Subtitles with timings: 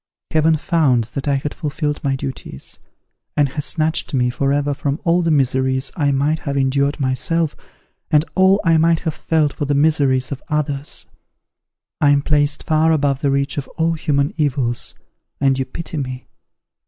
[0.31, 2.79] Heaven found that I had fulfilled my duties,
[3.37, 7.55] and has snatched me for ever from all the miseries I might have endured myself,
[8.09, 11.05] and all I might have felt for the miseries of others.
[12.01, 14.95] I am placed far above the reach of all human evils,
[15.39, 16.25] and you pity me!